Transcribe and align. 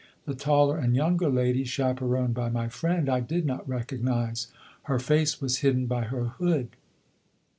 The 0.25 0.33
taller 0.33 0.79
and 0.79 0.95
younger 0.95 1.29
lady, 1.29 1.63
chaperoned 1.63 2.33
by 2.33 2.49
my 2.49 2.69
friend, 2.69 3.07
I 3.07 3.19
did 3.19 3.45
not 3.45 3.69
recognise. 3.69 4.47
Her 4.85 4.97
face 4.97 5.39
was 5.39 5.57
hidden 5.57 5.85
by 5.85 6.05
her 6.05 6.25
hood. 6.39 6.69